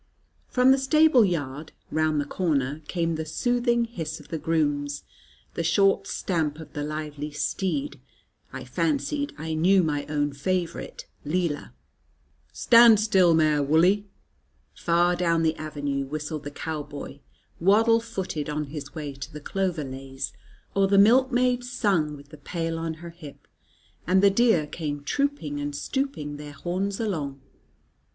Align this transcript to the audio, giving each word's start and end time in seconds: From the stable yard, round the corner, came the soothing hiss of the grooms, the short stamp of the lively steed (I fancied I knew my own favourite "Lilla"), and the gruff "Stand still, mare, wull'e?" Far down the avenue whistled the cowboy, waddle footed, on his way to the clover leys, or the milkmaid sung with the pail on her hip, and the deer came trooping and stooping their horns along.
From 0.47 0.71
the 0.71 0.79
stable 0.79 1.23
yard, 1.23 1.73
round 1.91 2.19
the 2.19 2.25
corner, 2.25 2.81
came 2.87 3.13
the 3.17 3.23
soothing 3.27 3.85
hiss 3.85 4.19
of 4.19 4.29
the 4.29 4.39
grooms, 4.39 5.03
the 5.53 5.63
short 5.63 6.07
stamp 6.07 6.59
of 6.59 6.73
the 6.73 6.83
lively 6.83 7.29
steed 7.29 7.99
(I 8.51 8.63
fancied 8.63 9.31
I 9.37 9.53
knew 9.53 9.83
my 9.83 10.07
own 10.07 10.33
favourite 10.33 11.05
"Lilla"), 11.23 11.53
and 11.57 11.59
the 11.59 11.61
gruff 11.67 12.51
"Stand 12.57 12.99
still, 12.99 13.35
mare, 13.35 13.61
wull'e?" 13.61 14.05
Far 14.73 15.15
down 15.15 15.43
the 15.43 15.55
avenue 15.57 16.05
whistled 16.07 16.45
the 16.45 16.49
cowboy, 16.49 17.19
waddle 17.59 17.99
footed, 17.99 18.49
on 18.49 18.63
his 18.73 18.95
way 18.95 19.13
to 19.13 19.31
the 19.31 19.39
clover 19.39 19.83
leys, 19.83 20.33
or 20.73 20.87
the 20.87 20.97
milkmaid 20.97 21.63
sung 21.63 22.17
with 22.17 22.29
the 22.29 22.37
pail 22.39 22.79
on 22.79 22.95
her 23.05 23.11
hip, 23.11 23.47
and 24.07 24.23
the 24.23 24.31
deer 24.31 24.65
came 24.65 25.03
trooping 25.03 25.59
and 25.59 25.75
stooping 25.75 26.37
their 26.37 26.53
horns 26.53 26.99
along. 26.99 27.39